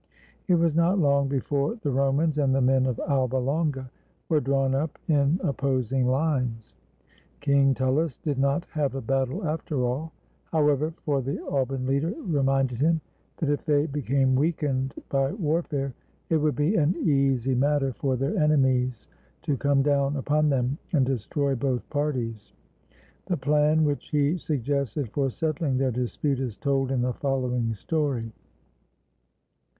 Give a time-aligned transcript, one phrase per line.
[0.47, 3.91] It was not long before the Romans and the men of Alba Longa
[4.29, 6.73] were drawn up in opposing lines.
[7.39, 10.11] King Tullus did not have a battle after all,
[10.45, 12.99] however, for the Alban leader reminded him
[13.37, 15.93] that if they became weakened by warfare,
[16.31, 19.07] it would be an easy matter for their enemies
[19.43, 22.53] to come down upon them and destroy both parties.
[23.27, 28.31] The plan which he suggested for settling their dispute is told in the following story.